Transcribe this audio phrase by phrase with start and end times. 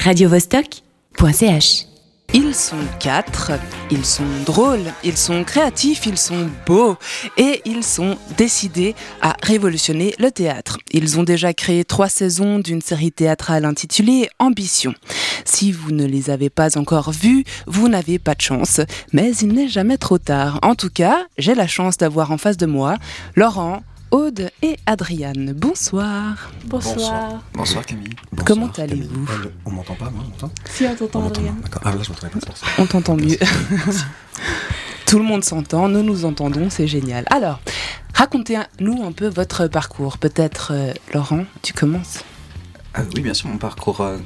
[0.00, 1.86] radiovostok.ch.
[2.32, 3.52] Ils sont quatre,
[3.90, 6.96] ils sont drôles, ils sont créatifs, ils sont beaux
[7.36, 10.78] et ils sont décidés à révolutionner le théâtre.
[10.92, 14.94] Ils ont déjà créé trois saisons d'une série théâtrale intitulée Ambition.
[15.44, 18.80] Si vous ne les avez pas encore vus, vous n'avez pas de chance,
[19.12, 20.60] mais il n'est jamais trop tard.
[20.62, 22.96] En tout cas, j'ai la chance d'avoir en face de moi
[23.34, 25.52] Laurent, Aude et Adriane.
[25.52, 26.50] Bonsoir.
[26.66, 27.42] Bonsoir.
[27.54, 28.10] Bonsoir Camille.
[28.44, 29.24] Comment allez-vous.
[29.30, 31.20] Euh, On m'entend pas, moi, on m'entend Si on t'entend.
[31.30, 31.82] D'accord.
[31.84, 32.38] Ah là, je m'entendais pas.
[32.40, 32.66] c'est pour ça.
[32.78, 33.38] On t'entend mieux.
[35.06, 37.24] Tout le monde s'entend, nous nous entendons, c'est génial.
[37.30, 37.60] Alors,
[38.14, 40.18] racontez-nous un peu votre parcours.
[40.18, 42.20] Peut-être, euh, Laurent, tu commences
[42.92, 44.16] Ah oui, bien sûr, mon parcours euh,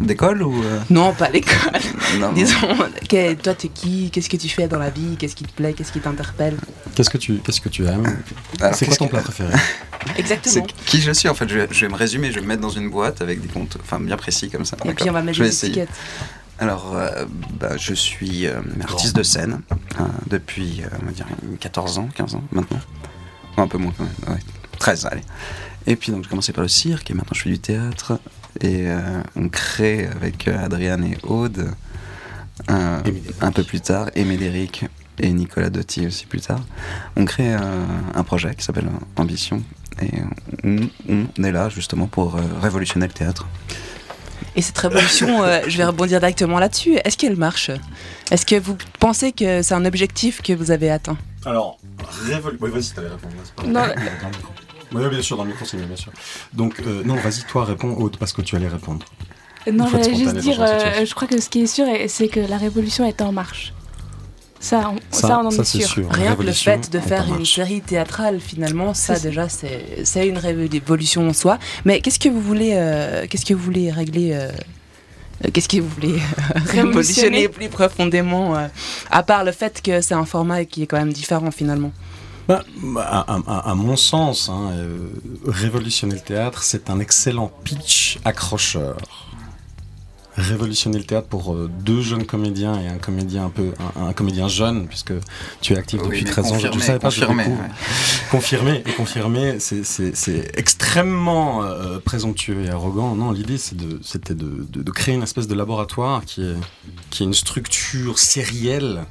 [0.00, 0.62] d'école ou.
[0.64, 1.54] euh, Non, pas l'école.
[2.34, 2.56] Disons,
[3.08, 4.10] que- toi, t'es qui?
[4.10, 5.16] Qu'est-ce que tu fais dans la vie?
[5.16, 5.72] Qu'est-ce qui te plaît?
[5.74, 6.56] Qu'est-ce qui t'interpelle?
[6.96, 8.18] Qu'est-ce que tu, qu'est-ce que tu aimes?
[8.60, 9.54] Alors, C'est quoi qu'est-ce ton que- plat préféré?
[10.18, 10.66] Exactement.
[10.66, 11.48] C'est qui je suis en fait.
[11.48, 13.48] Je vais, je vais me résumer, je vais me mettre dans une boîte avec des
[13.48, 14.76] comptes, enfin bien précis comme ça.
[14.76, 14.94] Et D'accord.
[14.96, 15.88] puis, on va mettre Je vais des étiquettes.
[16.58, 17.24] Alors, euh,
[17.60, 19.60] bah, je suis euh, artiste de scène
[20.00, 21.26] euh, depuis, euh, on va dire,
[21.60, 22.80] 14 ans, 15 ans maintenant.
[23.56, 24.40] Un peu moins quand même, ouais.
[24.80, 25.22] 13, allez.
[25.86, 28.18] Et puis donc, j'ai commencé par le cirque et maintenant je fais du théâtre.
[28.60, 31.70] Et euh, on crée avec euh, Adriane et Aude
[32.68, 34.86] euh, Et un peu plus tard, et Médéric
[35.20, 36.60] et Nicolas Dotti aussi plus tard.
[37.16, 37.58] On crée euh,
[38.14, 39.62] un projet qui s'appelle Ambition.
[40.02, 40.10] Et
[40.64, 40.88] on,
[41.38, 43.46] on est là justement pour euh, révolutionner le théâtre.
[44.56, 46.98] Et cette révolution, euh, je vais rebondir directement là-dessus.
[47.04, 47.70] Est-ce qu'elle marche?
[48.30, 51.16] Est-ce que vous pensez que c'est un objectif que vous avez atteint?
[51.44, 51.78] Alors,
[52.26, 52.56] révol...
[52.60, 53.34] Oui, vas-y, t'allais répondre.
[53.44, 53.72] c'est pas grave.
[53.72, 54.04] Non.
[54.92, 56.12] Oui, bien sûr, dans le micro, c'est mieux, bien sûr.
[56.52, 59.04] Donc, euh, non, vas-y, toi, réponds, Aude, parce que tu allais répondre.
[59.70, 62.28] Non, Faut être j'allais juste dire, euh, je crois que ce qui est sûr, c'est
[62.28, 63.72] que la révolution est en marche.
[64.58, 65.88] Ça, on, ça, Ça, on en ça, est sûr.
[65.88, 66.10] sûr.
[66.10, 71.28] Rien que le fait de faire une série théâtrale, finalement, ça déjà, c'est une révolution
[71.28, 71.58] en soi.
[71.84, 74.50] Mais qu'est-ce que vous voulez, euh, qu'est-ce que vous voulez régler euh,
[75.44, 78.66] euh, Qu'est-ce que vous voulez euh, révolutionner plus profondément, euh,
[79.10, 81.92] à part le fait que c'est un format qui est quand même différent finalement?
[82.48, 82.64] Bah,
[83.06, 85.10] à mon sens, hein, euh,
[85.46, 88.96] révolutionner le théâtre, c'est un excellent pitch accrocheur.
[90.40, 94.12] Révolutionner le théâtre pour euh, deux jeunes comédiens et un comédien un peu un, un
[94.12, 95.12] comédien jeune puisque
[95.60, 96.48] tu es actif Oui, depuis mais 13 ans.
[96.58, 97.56] Je confirmé, savais pas, confirmé, ouais.
[98.30, 99.84] Confirmé et confirmé, c'est-
[100.56, 103.14] extrêmement euh, présomptueux et arrogant.
[103.14, 106.54] Non, l'idée de- c'était de, de- de créer une espèce de laboratoire qui est,
[107.10, 109.04] qui est une structure sérielle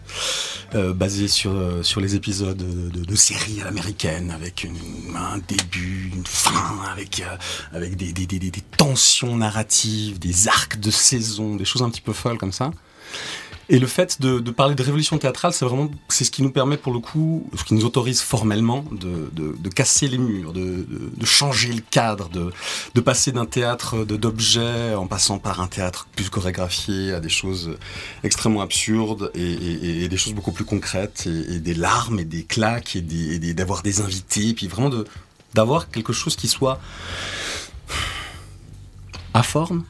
[0.75, 6.11] euh, basée sur, euh, sur les épisodes de, séries à l'américaine avec une- un début,
[6.15, 7.21] une fin, avec,
[7.73, 10.91] avec des, des, des, des- des tensions narratives, des arcs de
[11.21, 12.71] saison, des choses un petit peu folles comme ça.
[13.71, 16.75] Et le fait de, parler de révolution théâtrale, c'est vraiment c'est ce qui nous permet
[16.75, 20.87] pour le coup, ce qui nous autorise formellement de, casser les murs, de,
[21.23, 27.13] changer le cadre, de, passer d'un théâtre d'objets en passant par un théâtre plus chorégraphié
[27.13, 27.77] à des choses
[28.23, 32.25] extrêmement absurdes et, et- et des choses beaucoup plus concrètes et, et des larmes et
[32.25, 34.89] des claques et des- et des- d'avoir des invités, puis vraiment
[35.53, 36.79] d'avoir quelque chose qui soit
[39.35, 39.83] à forme,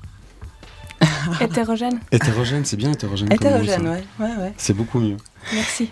[1.42, 2.00] Hétérogène.
[2.12, 3.30] hétérogène, c'est bien hétérogène.
[3.30, 3.38] comme.
[3.38, 4.54] Hétérogène, ouais, ouais, ouais.
[4.58, 5.18] C'est beaucoup mieux.
[5.54, 5.90] Merci.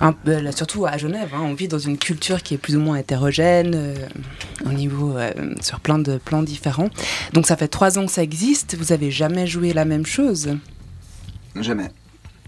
[0.00, 0.14] Un
[0.50, 3.72] surtout à Genève, hein, on vit dans une culture qui est plus ou moins hétérogène
[3.74, 3.94] euh,
[4.66, 6.88] au niveau euh, sur plein de plans différents.
[7.34, 8.76] Donc ça fait trois ans que ça existe.
[8.76, 10.56] Vous avez jamais joué la même chose?
[11.60, 11.90] Jamais.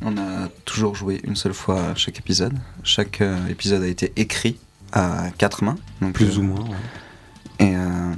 [0.03, 2.55] On a toujours joué une seule fois à chaque épisode.
[2.83, 4.57] Chaque euh, épisode a été écrit
[4.93, 5.77] à quatre mains.
[6.01, 6.61] Donc, Plus euh, ou moins.
[6.61, 6.77] ouais.
[7.61, 8.15] Et euh,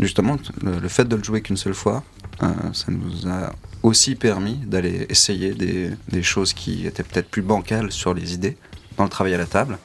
[0.00, 2.04] justement, le, le fait de le jouer qu'une seule fois,
[2.42, 3.52] euh, ça nous a
[3.82, 8.56] aussi permis d'aller essayer des, choses qui étaient peut-être plus bancales sur les idées
[8.96, 9.78] dans le travail à la table,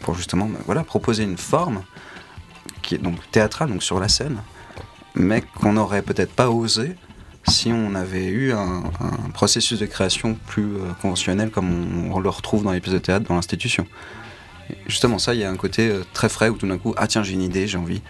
[0.00, 1.82] pour justement bah, proposer une forme
[2.82, 4.38] qui est donc théâtrale, donc sur la scène,
[5.14, 6.94] mais qu'on n'aurait peut-être pas osé
[7.46, 12.20] si on avait eu un, un processus de création plus euh, conventionnel comme on, on
[12.20, 13.86] le retrouve dans les pièces de théâtre dans l'institution.
[14.86, 17.06] Justement, ça, il y a un côté euh, très frais où tout d'un coup, ah
[17.06, 18.02] tiens, j'ai une idée, j'ai envie.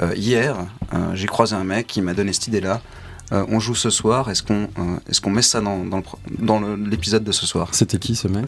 [0.00, 0.56] Euh, hier,
[0.94, 2.80] euh, j'ai croisé un mec qui m'a donné cette idée-là.
[3.32, 7.32] Euh, on joue ce soir, est-ce qu'on euh, est-ce qu'on met ça dans, l'épisode de
[7.32, 7.68] ce soir?
[7.72, 8.46] C'était qui ce mec?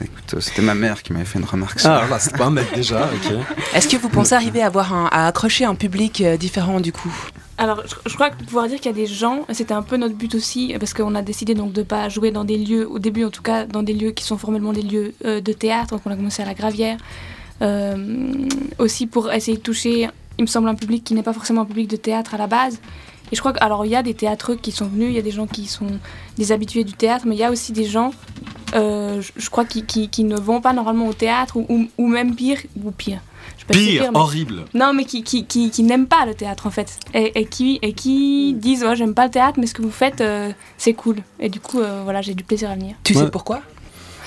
[0.00, 1.80] Écoute, c'était ma mère qui m'avait fait une remarque.
[1.80, 3.32] sur- Ah, là, c'est pas un mec déjà, ok.
[3.74, 7.12] Est-ce que vous pensez arriver à, avoir un- à accrocher un public différent du coup?
[7.60, 10.14] Alors, je, crois que pouvoir dire qu'il y a des gens, c'était un peu notre
[10.14, 13.24] but aussi, parce qu'on a décidé donc de pas jouer dans des lieux, au début
[13.24, 16.02] en tout cas, dans des lieux qui sont formellement des lieux euh, de théâtre, donc
[16.06, 16.98] on a commencé à la Gravière,
[17.60, 18.32] Euh,
[18.78, 20.08] aussi pour essayer de toucher,
[20.38, 22.46] il me semble, un public qui n'est pas forcément un public de théâtre à la
[22.46, 22.80] base.
[23.32, 25.18] Et je crois que, alors il y a des théâtreux qui sont venus, il y
[25.18, 25.98] a des gens qui sont
[26.36, 28.12] des habitués du théâtre, mais il y a aussi des gens,
[28.74, 33.20] euh, je, crois, qui, ne vont pas normalement au théâtre, ou même pire, ou pire,
[33.74, 34.64] pire, horrible.
[34.74, 36.98] Non, mais qui, qui, qui, qui n'aiment pas le théâtre en fait.
[37.14, 39.90] Et, et qui, et qui disent ouais, j'aime pas le théâtre, mais ce que vous
[39.90, 41.16] faites, euh, c'est cool.
[41.40, 42.94] Et du coup, euh, voilà, j'ai du plaisir à venir.
[43.04, 43.24] Tu Ouais.
[43.24, 43.60] sais pourquoi?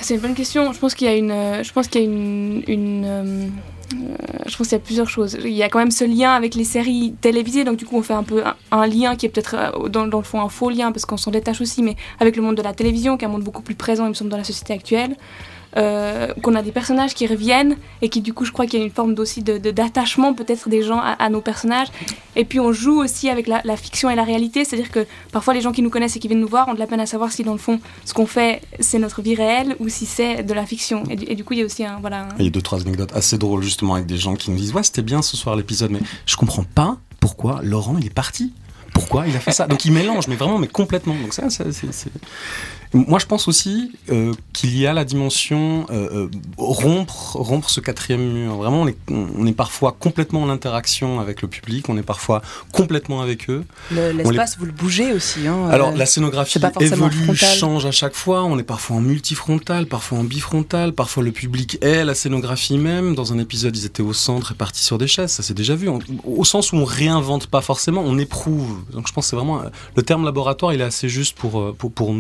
[0.02, 0.72] C'est une bonne question.
[0.74, 1.32] Je pense qu'il y a une.
[1.32, 2.64] euh, Je pense qu'il y a une.
[2.68, 3.48] une euh,
[3.94, 4.16] euh,
[4.48, 5.38] je pense qu'il y a plusieurs choses.
[5.44, 8.02] Il y a quand même ce lien avec les séries télévisées, donc du coup on
[8.02, 10.48] fait un peu un, un lien qui est peut-être euh, dans, dans le fond un
[10.50, 13.26] faux lien parce qu'on s'en détache aussi, mais avec le monde de la télévision, qui
[13.26, 15.16] est un monde beaucoup plus présent, il me semble, dans la société actuelle.
[15.78, 18.82] Euh, qu'on a des personnages qui reviennent et qui du coup je crois qu'il y
[18.82, 21.88] a une forme aussi de, de- d'attachement peut-être des gens à, nos personnages
[22.36, 25.08] et puis on joue aussi avec la, fiction et la réalité c'est à dire que
[25.32, 27.00] parfois les gens qui nous connaissent et qui viennent nous voir ont de la peine
[27.00, 30.06] à savoir si dans le fond ce qu'on fait c'est notre vie réelle ou si
[30.06, 32.48] c'est de la fiction et du, coup il y a aussi un voilà Il y
[32.50, 35.02] a deux, trois anecdotes assez drôles justement avec des gens qui nous disent Ouais, c'était
[35.02, 38.54] bien ce soir l'épisode, mais je comprends pas pourquoi Laurent il est parti.
[38.94, 39.68] Pourquoi il a fait ça?
[39.68, 41.16] Donc il mélange, mais vraiment, mais complètement.
[41.16, 41.72] Donc ça, c'est.
[42.94, 47.80] Moi, je pense aussi euh, qu'il y a la dimension euh, euh, rompre, rompre ce
[47.80, 48.56] quatrième mur.
[48.56, 52.42] Vraiment, on est, on est parfois complètement en interaction avec le public, on est parfois
[52.74, 53.64] complètement avec eux.
[53.92, 55.48] Le- L'espace, vous le bougez aussi.
[55.48, 56.60] Hein, Alors euh, la scénographie
[57.10, 57.26] évolue,
[57.60, 58.44] change à chaque fois.
[58.44, 63.16] On est parfois en multifrontal, parfois en bifrontal, parfois le public est la scénographie même.
[63.16, 65.32] Dans un épisode, ils étaient au centre et partis sur des chaises.
[65.32, 65.88] Ça c'est déjà vu.
[65.88, 68.80] On- au sens où on réinvente pas forcément, on éprouve.
[68.92, 70.74] Donc je pense que c'est vraiment euh, le terme laboratoire.
[70.74, 72.14] Il est assez juste pour pour pour,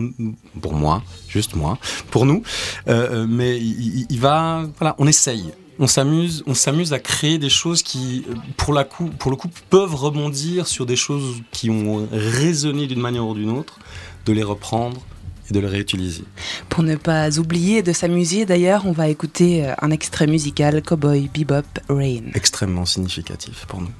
[0.61, 1.77] pour moi, juste moi,
[2.11, 2.43] pour nous.
[2.87, 5.51] Euh, euh, mais il, va, voilà, on essaye.
[5.79, 9.37] On s'amuse, on s'amuse à créer des choses qui, euh, pour, la coup, pour le
[9.37, 13.79] coup, peuvent rebondir sur des choses qui ont résonné d'une manière ou d'une autre,
[14.25, 15.01] de les reprendre
[15.49, 16.23] et de les réutiliser.
[16.69, 21.65] Pour ne pas oublier de s'amuser, d'ailleurs, on va écouter un extrait musical Cowboy Bebop
[21.89, 22.31] Rain.
[22.35, 23.91] Extrêmement significatif pour nous.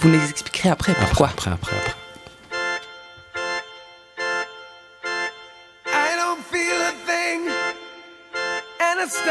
[0.00, 1.28] Vous nous expliquerez après pourquoi.
[1.28, 1.99] Après, après, après.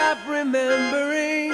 [0.09, 1.51] Stop remembering.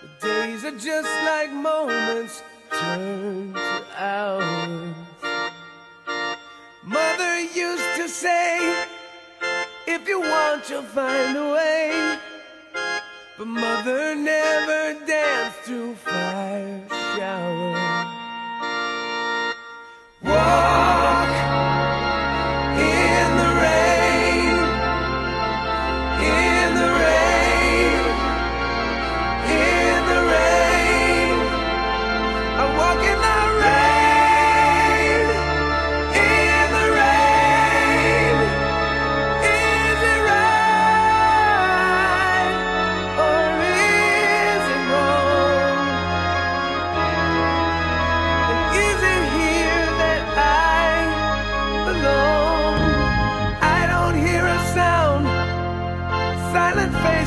[0.00, 4.94] The days are just like moments turn to hours.
[6.82, 8.86] Mother used to say,
[9.86, 12.18] if you want, you'll find a way.
[13.36, 17.61] But mother never danced through fire showers.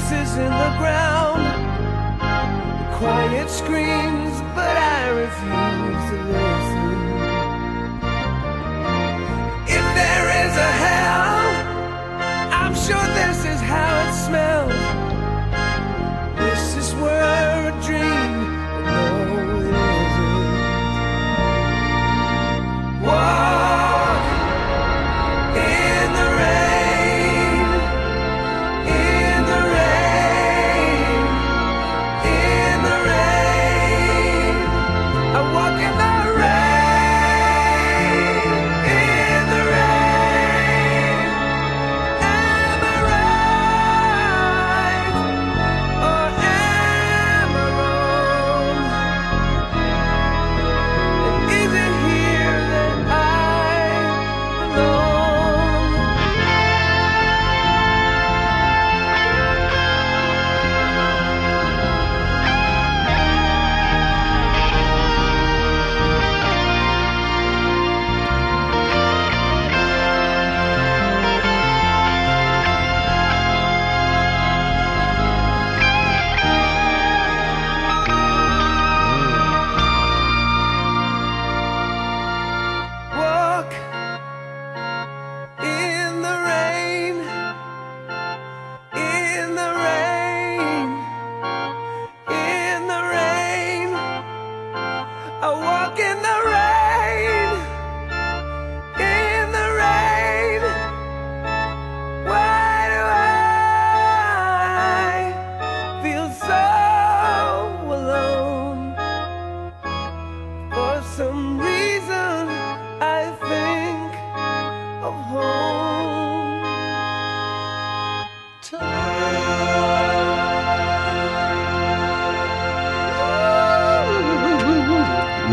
[0.09, 1.41] Faces in the ground,
[2.79, 5.64] the quiet screams, but I refuse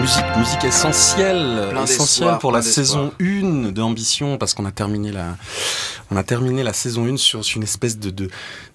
[0.03, 5.37] musique, musique essentielle, Plein essentielle pour la saison 1 d'Ambition, parce qu'on a terminé la,
[6.11, 8.29] on a terminé la saison 1 sur, sur une espèce de, de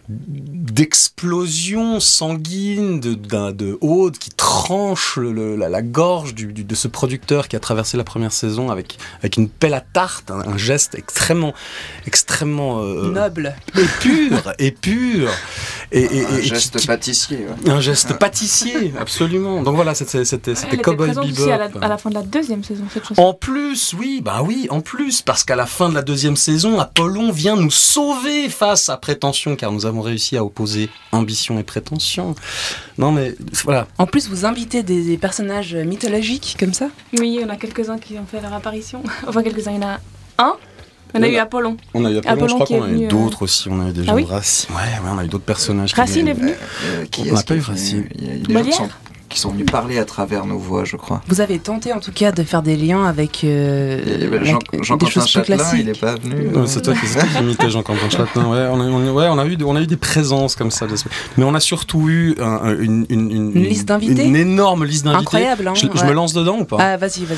[0.09, 6.75] d'explosion sanguine de, d'un- de Aude qui tranche le- la, la gorge du, du- de
[6.75, 10.39] ce producteur qui a traversé la première saison avec, avec une pelle à tarte, un,
[10.39, 11.53] un geste extrêmement,
[12.05, 13.55] extrêmement euh, Noble.
[13.77, 15.29] et pur, et pur,
[15.91, 17.45] et, et- Un et geste qui- pâtissier.
[17.65, 17.71] ouais.
[17.71, 19.61] un geste pâtissier, absolument.
[19.63, 21.83] Donc voilà, c'était était Cowboy présente aussi à la, Bebop.
[21.83, 23.21] à la fin de la deuxième saison, cette chanson.
[23.21, 26.79] En plus, oui, bah oui, en plus, parce qu'à la fin de la deuxième saison,
[26.79, 31.63] Apollon vient nous sauver face à prétention, car nous avons réussi à opposer ambition et
[31.63, 32.35] prétention.
[32.97, 36.89] Non mais voilà, En plus, vous invitez des, des personnages mythologiques comme ça?
[37.19, 39.01] Oui, il y en a quelques-uns qui ont fait leur apparition.
[39.27, 39.99] Enfin, quelques-uns, il y en a
[40.39, 40.55] un.
[41.13, 41.77] Il y en a eu Apollon.
[41.93, 43.79] on a eu Apollon, Apollon je crois qui qu'on a eu euh, d'autres aussi, on
[43.85, 44.75] a eu des gens Ah oui de Racine.
[44.75, 45.93] Ouais, ouais, on a eu d'autres personnages.
[45.93, 46.51] qui Racine venaient- est venu
[46.85, 48.09] Euh, qui On n'a pas qui eu Racine?
[48.15, 48.97] Il y a, il y a des gens qui Molière
[49.37, 51.21] qui sont venus parler à travers nos voix, je crois.
[51.27, 54.57] Vous avez tenté en tout cas de faire des liens avec euh, avait la- Jean-
[54.71, 55.79] des Jean-Quentin choses plus Châtelain, classiques.
[55.81, 56.47] il n'est pas venu.
[56.55, 58.45] Ouais, c'est toi qui imitais Jean-Quentin Châtelain.
[58.45, 60.87] Ouais, on a, on ouais, on a eu, on a eu des présences comme ça.
[61.37, 64.85] Mais on a surtout eu un- un- une, une, une, Une liste d'invités Une énorme
[64.85, 65.21] liste d'invités.
[65.21, 66.77] Incroyable, hein, je, je me lance dedans ou pas?
[66.79, 67.37] Ah, vas-y, vas-y.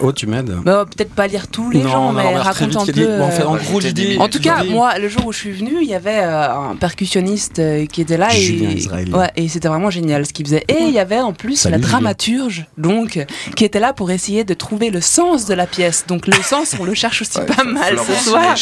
[0.00, 3.18] Oh, tu m'aides Bah, Peut-être pas lire tous les Non, gens, mais raconte un peu.
[3.18, 4.16] bon, en euh, gros, l'idée.
[4.18, 6.76] En tout cas, moi, le jour où je suis venue, il y avait euh, un
[6.76, 10.64] percussionniste euh, qui était là Julien et ouais, et c'était vraiment génial ce qu'il faisait.
[10.68, 11.90] Et il y avait en plus Salut, la Julien.
[11.90, 13.24] dramaturge, donc, euh,
[13.56, 16.04] qui était là pour essayer de trouver le sens de la pièce.
[16.08, 18.56] Donc le sens, on le cherche aussi Ouais, pas mal Florence ce soir.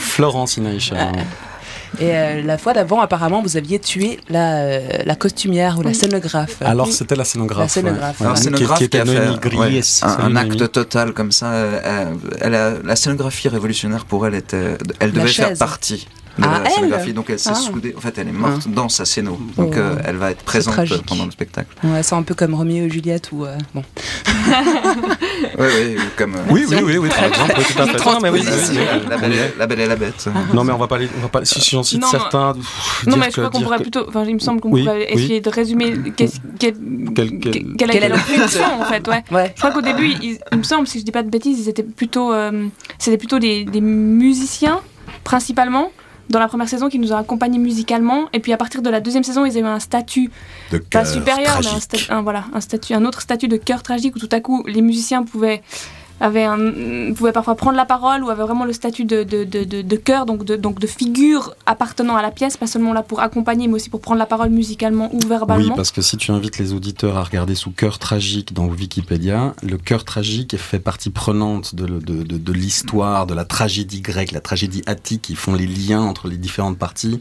[0.00, 1.12] Florence Inaïcha.
[2.00, 5.94] Et euh, la fois d'avant, apparemment, vous aviez tué la, euh, la costumière ou la
[5.94, 6.56] scénographe.
[6.62, 7.62] Alors, c'était la scénographe.
[7.62, 8.34] La scénographe, ouais.
[8.34, 9.18] Qui- scénographe qui était qui a fait
[9.58, 9.80] ouais,
[10.20, 11.52] un, acte total comme ça.
[11.52, 16.06] euh, elle- a- la scénographie révolutionnaire pour elle était, elle devait faire partie
[16.38, 17.12] de Ah, la elle scénographie.
[17.14, 17.54] Donc elle s'est Ah.
[17.54, 17.94] soudée.
[17.96, 19.38] En fait, elle est morte dans sa scéno.
[19.56, 19.62] Oh.
[19.62, 20.76] Donc euh, elle va être présente
[21.06, 21.68] pendant le spectacle.
[21.82, 23.82] Ouais, c'est un peu comme Roméo et Juliette ou euh, bon.
[25.58, 26.34] Oui, oui, comme.
[26.34, 28.04] euh, Oui, oui, oui, oui, par exemple, oui, tout à fait.
[28.04, 28.82] Non, mais oui, oui, oui, Transposition.
[28.92, 29.06] oui.
[29.08, 30.28] La belle, la belle et la bête.
[30.54, 32.52] Non, mais on va pas les, on va pas, si si j'en cite Non, certains.
[33.06, 34.04] Non, dire mais je crois qu'on pourrait que- plutôt.
[34.08, 35.22] Enfin, il me semble qu'on Oui, pourrait oui.
[35.22, 35.94] essayer de résumer
[36.58, 36.74] quelle
[37.90, 39.24] est leur leur fonction, en fait, ouais.
[39.30, 39.52] Ouais.
[39.54, 41.68] Je crois qu'au début, ils- il me semble, si je dis pas de bêtises, ils
[41.68, 42.66] étaient plutôt, euh,
[42.98, 44.80] c'était plutôt des, des musiciens
[45.24, 45.90] principalement
[46.30, 48.28] dans la première saison qui nous ont accompagnés musicalement.
[48.32, 50.30] Et puis à partir de la deuxième saison, ils eu un statut
[50.72, 51.66] de pas supérieur, mais
[52.10, 54.64] un, un- voilà, un statut, un autre statut de cœur tragique où tout à coup
[54.66, 55.62] les musiciens pouvaient
[56.20, 59.64] avaient un, pouvaient parfois prendre la parole ou avaient vraiment le statut de, de, de,
[59.64, 63.02] de, de cœur, donc de, donc de figure appartenant à la pièce, pas seulement là
[63.02, 65.74] pour accompagner, mais aussi pour prendre la parole musicalement ou Oui, verbalement.
[65.76, 69.76] parce que si tu invites les auditeurs à regarder sous cœur tragique dans Wikipédia, le
[69.76, 74.32] cœur tragique fait partie prenante de, le- de, de, de l'histoire, de la tragédie grecque,
[74.32, 75.28] la tragédie attique.
[75.28, 77.20] Ils font les liens entre les différentes parties.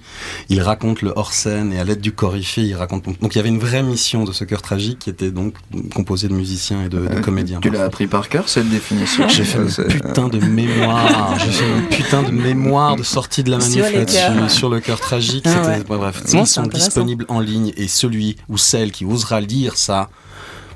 [0.49, 3.11] Ils racontent le hors-scène et à l'aide du coryphée, ils racontent.
[3.21, 5.55] Donc il y avait une vraie mission de ce cœur tragique qui était donc
[5.93, 7.59] composé de musiciens et de, de Euh, comédiens.
[7.61, 11.37] Tu l'as appris par cœur, cette définition J'ai fait Euh, une c'est- putain de mémoire.
[11.39, 14.99] J'ai fait une putain de mémoire de sortie de la manif là-dessus, sur le cœur
[14.99, 15.43] tragique.
[15.47, 15.75] Ah C'était- ouais.
[15.89, 19.77] ouais, bref, ils c'est sont disponibles en ligne et celui ou celle qui osera lire
[19.77, 20.09] ça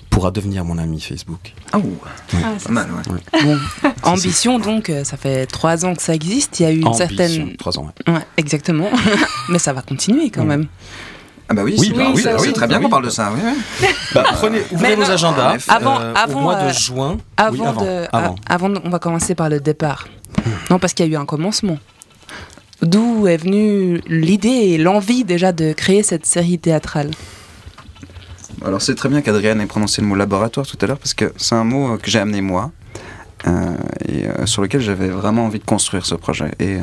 [0.09, 1.53] pourra devenir mon ami Facebook.
[1.71, 1.95] Ah, ouh,
[2.33, 3.41] Ah, pas mal, ouais.
[3.43, 3.57] Bon,
[4.03, 6.59] ambition donc, euh, ça fait trois ans que ça existe.
[6.59, 7.55] Il y a eu une Ambition, certaine.
[7.57, 7.91] trois ans.
[8.07, 8.13] ouais.
[8.13, 8.89] Ouais, exactement.
[9.49, 10.47] Mais ça va continuer quand Ouais.
[10.57, 10.67] même.
[11.51, 12.83] Ah bah oui, Oui, c'est bah oui, c'est- bah c'est oui, très bah bien oui.
[12.83, 13.31] qu'on parle de ça.
[13.33, 13.87] Oui, oui.
[14.13, 15.57] Bah, prenez, ouvrez vos agendas.
[15.67, 17.17] Avant- euh, avant, au mois euh, de juin.
[17.37, 18.35] Avant, Oui, avant, de, avant.
[18.47, 20.07] a- avant de- on va commencer par le départ.
[20.69, 21.77] Non, parce qu'il y a eu un commencement.
[22.81, 27.09] D'où est venue l'idée et l'envie déjà de créer cette série théâtrale?
[28.65, 31.33] Alors c'est très bien qu'Adrienne ait prononcé le mot laboratoire tout à l'heure parce que
[31.37, 32.78] c'est un mot euh, que j'ai amené moi euh,
[34.07, 36.51] et euh, sur lequel j'avais vraiment envie de construire ce projet.
[36.59, 36.79] Et, euh,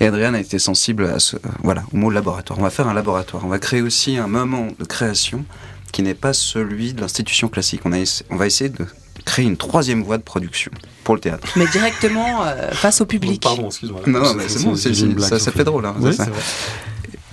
[0.00, 2.58] et Adrienne a été sensible à ce, euh, voilà, au mot laboratoire.
[2.58, 3.44] On va faire un laboratoire.
[3.44, 5.44] On va créer aussi un moment de création
[5.92, 7.82] qui n'est pas celui de l'institution classique.
[7.84, 8.86] On, a essa- on va essayer de
[9.24, 10.70] créer une troisième voie de production
[11.04, 11.46] pour le théâtre.
[11.56, 13.42] Mais directement euh, face au public.
[13.42, 14.00] Pardon, excuse-moi.
[14.06, 15.84] Non, non, mais c'est bon, c'est- une c'est- ça, ça fait- drôle.
[15.84, 16.24] hein, Oui, ça.
[16.24, 16.40] vrai.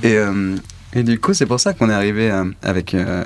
[0.03, 0.55] Et, euh,
[0.93, 3.24] et du coup, c'est pour ça qu'on est arrivé euh, avec, euh,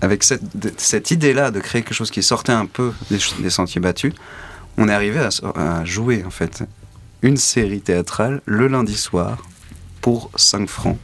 [0.00, 0.42] avec cette,
[0.78, 4.12] cette idée-là de créer quelque chose qui sortait un peu des sentiers battus.
[4.78, 5.20] On est arrivé
[5.56, 6.64] à, jouer, en fait,
[7.22, 9.38] une série théâtrale le lundi soir
[10.00, 10.98] pour 5 francs.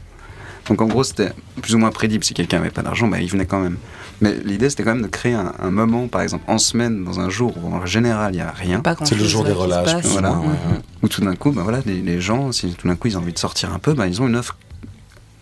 [0.69, 1.31] Donc en gros, c'était
[1.63, 2.19] plus ou moins prédit.
[2.23, 3.77] Si quelqu'un n'avait pas d'argent, bah, il venait quand même.
[4.21, 7.21] Mais l'idée, c'était quand même de créer un, un moment, par exemple, en semaine, dans
[7.21, 8.81] un jour où en général, il n'y a rien.
[8.81, 10.03] Pas C'est le jour des relâches.
[10.05, 10.31] Voilà.
[10.31, 10.81] moins, ouais, ouais.
[11.03, 13.21] Où tout d'un coup, bah voilà, les, les gens, si tout d'un coup ils ont
[13.21, 14.57] envie de sortir un peu, bah, ils ont une offre,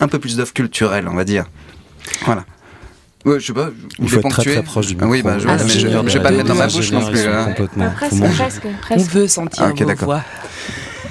[0.01, 1.47] un peu plus d'offre culturelle, on va dire.
[2.25, 2.45] Voilà.
[3.25, 4.53] Ouais, je sais pas, je Il faut être très ponctuer.
[4.55, 5.11] très proche du Ah micro.
[5.13, 5.87] oui, bah, je, Ah, je, je
[6.19, 7.27] vais pas le mettre dans ma bouche non plus.
[7.27, 7.45] hein.
[7.47, 7.91] complètement.
[7.91, 8.35] Presque, Faut manger.
[8.37, 9.11] presque, On presque.
[9.13, 10.05] veut sentir Ah, ok, vos d'accord.
[10.07, 10.23] voix.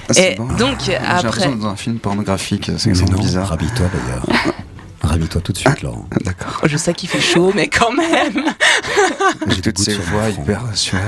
[0.09, 0.45] Ah, Et bon.
[0.53, 3.47] donc, J'ai l'impression après, dans un film pornographique, c'est bizarre.
[3.49, 4.25] Rhabille-toi d'ailleurs.
[5.01, 6.07] Ravis-toi tout de suite, Laurent.
[6.23, 6.61] D'accord.
[6.65, 8.45] Je sais qu'il fait chaud, mais quand même.
[9.47, 11.01] J'ai Toutes ces voix hyper suaves.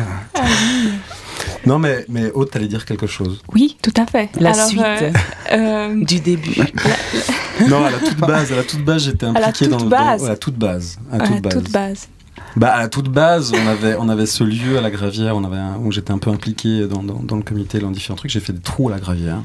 [1.65, 3.41] Non, mais, mais Aude, t'allais dire quelque chose.
[3.53, 4.29] Oui, tout à fait.
[4.39, 5.11] La Alors, suite euh,
[5.53, 6.55] euh, du début.
[7.69, 10.19] Non, à la toute base, à la toute base, j'étais la impliqué toute dans, base.
[10.21, 10.99] dans- à la toute base.
[11.09, 11.53] À à toute base.
[11.53, 12.07] toute base.
[12.57, 15.43] Bah, à la toute base, on avait, on avait ce lieu à la Gravière, on
[15.45, 18.31] avait un- où j'étais un peu impliqué dans, dans, dans le comité, dans différents trucs.
[18.31, 19.41] J'ai fait des trous à la Gravière.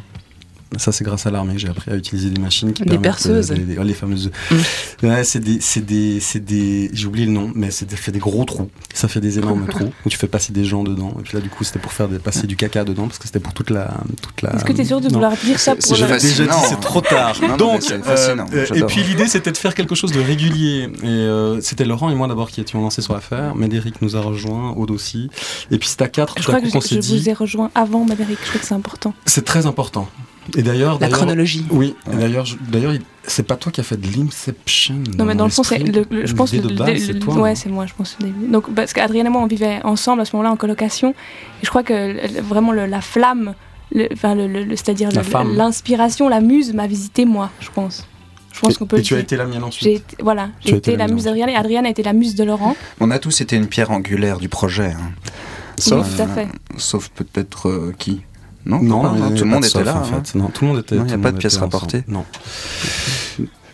[0.76, 3.02] Ça, c'est grâce à l'armée que j'ai appris à utiliser des machines qui Des permettent,
[3.02, 3.50] perceuses.
[3.50, 4.30] euh, des- des- les fameuses.
[4.50, 5.06] Mm.
[5.06, 6.90] Ouais, c'est des, c'est des, c'est des.
[6.92, 8.70] J'ai oublié le nom, mais c'est des- fait des gros trous.
[8.94, 11.12] Ça fait des énormes trous où tu fais passer des gens dedans.
[11.18, 13.26] Et puis là, du coup, c'était pour faire des- passer du caca dedans parce que
[13.26, 14.54] c'était pour toute la, toute la.
[14.54, 15.14] Est-ce que tu es sûr de Non.
[15.14, 16.00] vouloir dire ça C'est- pour c'est.
[16.00, 17.36] J'avais déjà dit, c'est trop tard.
[17.42, 18.36] Non, non, Donc, c'est euh,
[18.66, 18.76] j'adore.
[18.76, 20.88] et puis l'idée c'était de faire quelque chose de régulier.
[21.02, 23.56] Et euh, c'était Laurent et moi d'abord qui étions lancés sur l'affaire.
[23.56, 25.30] Médéric nous a rejoint, Aude aussi.
[25.72, 26.34] Et puis c'était à quatre.
[26.38, 28.38] Je crois que coup je, s'est je dit, vous ai rejoint avant, Médéric.
[28.44, 29.14] Je crois que c'est important.
[29.26, 30.08] c'est très important.
[30.56, 31.64] Et d'ailleurs, La chronologie.
[31.70, 31.94] Oui.
[32.06, 34.97] D'ailleurs, d'ailleurs, il- c'est pas toi qui as fait de l'inception.
[35.18, 36.06] Non, mais dans le fond, c'est l'esprit.
[36.11, 37.35] le, le- je pense de base, c'est toi.
[37.38, 38.16] ouais, c'est moi, je pense.
[38.49, 41.68] Donc, parce qu'Adrien et moi, on vivait ensemble à ce moment-là en colocation, et je
[41.68, 43.54] crois que vraiment le- la flamme,
[43.94, 45.11] le- enfin, le, le- le- c'est-à-dire
[45.56, 48.06] l'inspiration, la muse m'a visité moi, je pense.
[48.52, 49.85] Je pense qu'on peut Et tu as été la mienne ensuite.
[49.88, 52.35] J'ai été- voilà, j'ai été été la muse d'Adrien et Adrien a été la muse
[52.35, 52.76] de Laurent.
[52.99, 54.87] On a tous été une pierre angulaire du projet.
[54.92, 55.12] hein.
[55.78, 56.49] oui, tout à fait.
[56.76, 58.20] Sauf peut-être euh, qui?
[58.67, 59.97] Non, Non, non, il y non, avait tout le monde de était là.
[59.97, 60.23] En hein.
[60.25, 60.35] fait.
[60.38, 60.97] Non, tout le monde était.
[60.97, 62.05] Il y a pas de pièces rapportées.
[62.09, 62.25] Non.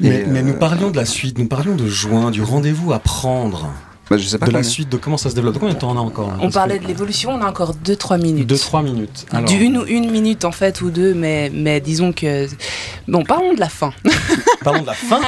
[0.01, 2.99] Mais, mais euh, nous parlions de la suite, nous parlions de juin, du rendez-vous à
[2.99, 3.71] prendre,
[4.11, 5.55] bah, je sais pas de la suite, de comment ça se développe.
[5.55, 7.75] De combien de temps on a encore On parlait que- de l'évolution, on a encore
[7.85, 8.49] 2-3 minutes.
[8.49, 9.27] 2-3 minutes.
[9.33, 12.47] Alors, une ou une minute en fait, ou deux, mais, mais disons que.
[13.09, 13.93] Bon, parlons de la fin.
[14.63, 15.21] Parlons de la fin.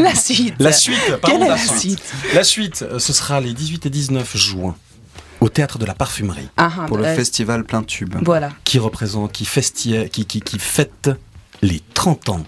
[0.00, 0.54] la suite.
[0.58, 1.78] La suite, parlons de la la suite.
[1.98, 2.02] suite?
[2.34, 4.76] La suite, ce sera les 18 et 19 juin
[5.42, 8.14] au théâtre de la parfumerie, Ah, ah, Pour le euh, festival plein tube.
[8.22, 8.50] Voilà.
[8.64, 11.10] qui représente, qui festie, qui, qui, qui fête
[11.62, 12.44] les 30 ans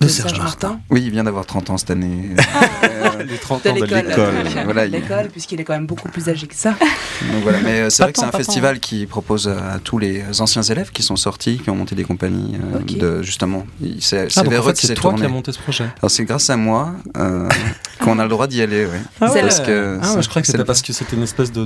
[0.00, 0.80] de, Serge Martin.
[0.90, 2.30] Oui, il vient d'avoir 30 ans cette année.
[2.84, 4.06] Euh, Les 30 De ans de l'école.
[4.08, 4.34] l'école.
[4.64, 6.70] Voilà, il- L'école, puisqu'il est quand même beaucoup plus âgé que ça.
[6.70, 7.58] donc voilà.
[7.62, 10.90] Mais euh, c'est vrai que c'est un festival qui propose à tous les anciens élèves
[10.92, 12.78] qui sont sortis, qui ont monté des compagnies, euh,
[13.18, 13.66] de, justement.
[14.00, 15.84] C'est Ah, vers en eux fait, qui c'est s'est toi qui as monté ce projet.
[16.00, 17.48] Alors c'est grâce à moi euh,
[18.00, 18.84] qu'on a le droit d'y aller.
[18.84, 19.00] Ouais.
[19.20, 21.22] Ah parce que Ah, ouais, je crois que c'est c'était le- parce que c'était une
[21.24, 21.64] espèce de,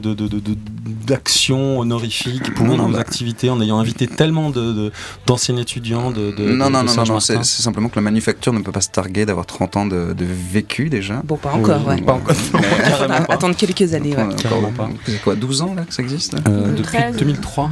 [1.07, 2.99] d'action honorifique pour nos bah.
[3.01, 4.93] activités en ayant invité tellement de,
[5.27, 8.81] d'anciens étudiants de, non, non, non, non, c'est simplement que la manufacture ne peut pas
[8.81, 11.21] se targuer d'avoir 30 ans de, de vécu déjà.
[11.25, 12.01] Bon, pas encore, Oui, ouais.
[12.03, 12.37] Pas encore.
[12.55, 13.35] Mais- Il faudra Carrément pas.
[13.35, 14.23] attendre quelques années, ouais.
[14.23, 14.89] Encore- Carrément pas.
[15.07, 16.39] C'est quoi, 12 ans là que ça existe Euh,
[16.73, 17.17] depuis 2013.
[17.17, 17.71] 2003.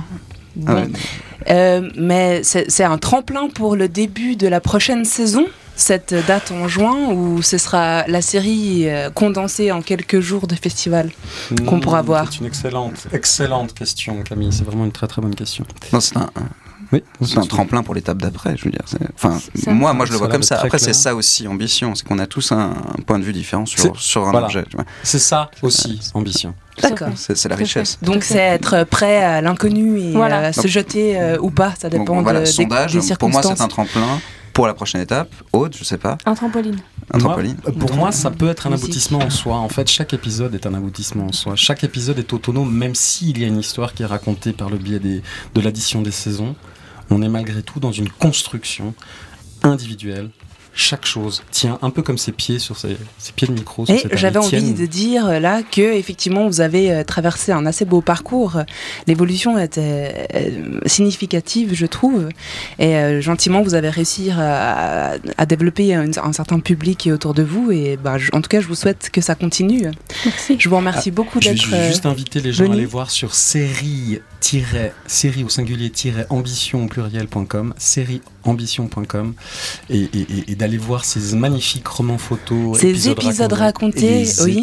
[0.66, 0.88] Ah Ouais.
[1.50, 6.50] Euh, mais c'est c'est un tremplin pour le début de la prochaine saison, cette date
[6.50, 11.10] en juin, où ce sera la série euh, condensée en quelques jours de festival.
[11.66, 12.28] Qu'on Hmm, pourra voir?
[12.32, 14.52] C'est une excellente, excellente question, Camille.
[14.52, 15.64] C'est vraiment une très très bonne question.
[15.92, 16.28] Non, c'est un,
[16.92, 18.82] Oui, c'est un tremplin pour l'étape d'après, je veux dire.
[19.14, 20.56] Enfin, moi, moi, je le vois comme ça.
[20.60, 21.94] Après, c'est ça aussi, ambition.
[21.94, 24.46] C'est qu'on a tous un, un point de vue différent sur, un voilà.
[24.46, 24.64] objet.
[25.04, 26.54] C'est ça aussi, ambition.
[26.82, 27.08] D'accord.
[27.14, 27.98] C'est la richesse.
[28.02, 30.40] Donc c'est être prêt à l'inconnu et Voilà.
[30.40, 32.92] euh, à se Donc- jeter euh, ou pas, ça Donc, dépend voilà, de- des, sondage.
[32.94, 34.18] des Pour moi, c'est un tremplin
[34.54, 35.30] pour la prochaine étape.
[35.52, 36.16] Autre, je sais pas.
[36.26, 36.78] Un trampoline.
[37.12, 37.56] Un trampoline.
[37.68, 39.56] euh, Pour moi, ça peut être un aboutissement en soi.
[39.56, 41.54] En fait, chaque épisode est un aboutissement en soi.
[41.54, 44.78] Chaque épisode est autonome, même s'il y a une histoire qui est racontée par le
[44.78, 45.22] biais des,
[45.54, 46.56] de l'addition des saisons.
[47.10, 48.94] On est malgré tout dans une construction
[49.62, 50.30] individuelle.
[50.72, 53.84] Chaque chose tient un peu comme ses pieds sur ses, ses pieds de micro.
[53.84, 57.66] sur Et j'avais envie de dire euh, là que effectivement vous avez euh, traversé un
[57.66, 58.62] assez beau parcours.
[59.08, 62.28] L'évolution était euh, significative, je trouve,
[62.78, 67.12] et euh, gentiment vous avez réussi à, à développer un, un certain public qui est
[67.12, 67.72] autour de vous.
[67.72, 69.88] Et bah, je- en tout cas, je vous souhaite que ça continue.
[70.24, 70.56] Merci.
[70.56, 71.64] Je vous remercie beaucoup Je vais d'être.
[71.64, 74.20] je vais euh, juste inviter les gens à aller voir sur série
[75.06, 75.92] série au singulier
[76.30, 79.34] ambition au pluriel.com sérieambition.com
[79.90, 84.54] et, et, et- et d'aller voir ces magnifiques romans photos Ces épisodes racontés, oui.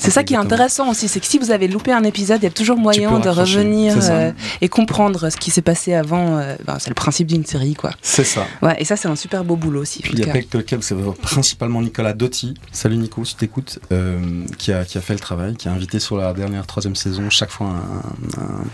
[0.00, 2.44] C'est ça qui est intéressant aussi, c'est que si vous avez loupé un épisode, il
[2.44, 6.38] y a toujours moyen de revenir euh, et comprendre ce qui s'est passé avant.
[6.38, 7.90] euh, ben, c'est le principe d'une série, quoi.
[8.02, 10.00] c'est ça Ouais, et ça, c'est un super beau boulot aussi.
[10.02, 14.44] puis il y a lequel, c'est principalement Nicolas Dotti salut Nico si tu t'écoutes euh,
[14.58, 17.28] qui, a, qui a fait le travail qui a invité sur la dernière troisième saison
[17.30, 18.64] chaque fois un- un, Un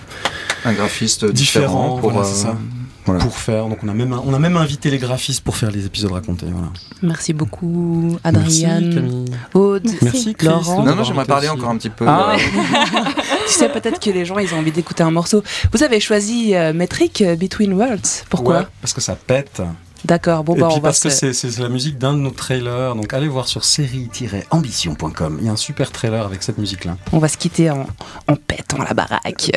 [0.72, 2.56] graphiste Différent, différent, pour, voilà, euh, c'est ça.
[3.04, 3.20] voilà.
[3.24, 5.86] pour faire donc on a même on a même invité les graphistes pour faire les
[5.86, 6.68] épisodes racontés voilà
[7.02, 9.82] Merci beaucoup, Merci Camille Aude.
[10.02, 10.84] merci Chris, Laurent.
[10.84, 11.88] Non, non, j'aimerais parler invité encore un aussi.
[11.88, 12.04] petit peu.
[12.06, 12.34] Ah.
[12.36, 13.10] euh,
[13.48, 15.42] Tu sais peut-être que les gens, ils ont envie d'écouter un morceau.
[15.72, 18.24] Vous avez choisi euh, Metric euh, Between Worlds.
[18.30, 19.60] Pourquoi Ouais, parce que ça pète
[20.04, 21.32] D'accord, bon et bah puis on va parce que se...
[21.32, 25.52] c'est la musique d'un de nos trailers donc allez voir sur série-ambition.com il y a
[25.52, 27.86] un super trailer avec cette musique là on va se quitter en,
[28.26, 29.52] en pétant la baraque.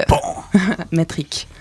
[0.92, 1.48] Metric.
[1.48, 1.55] with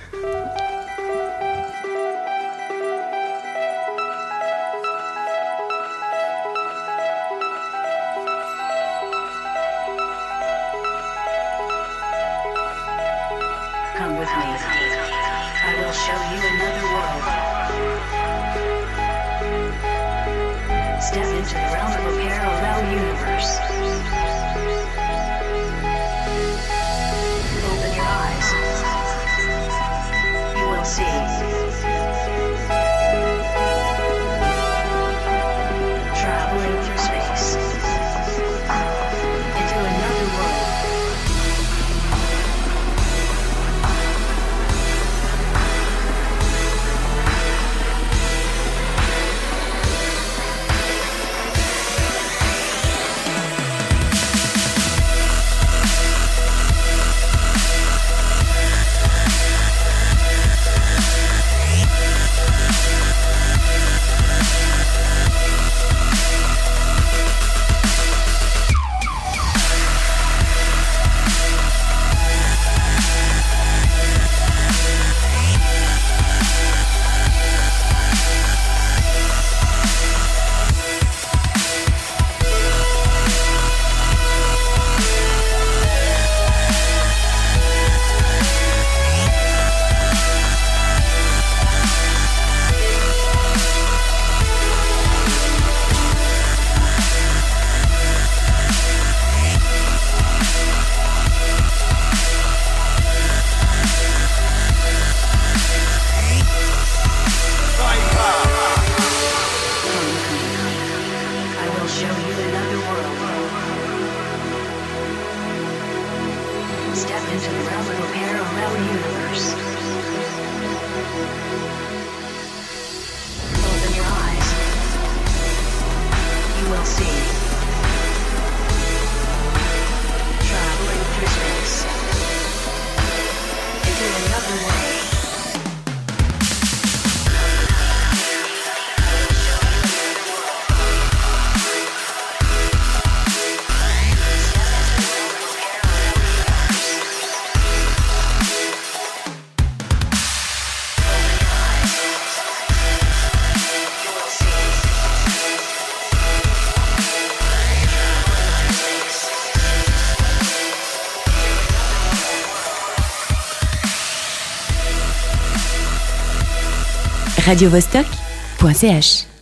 [167.55, 169.34] radiovostok.ch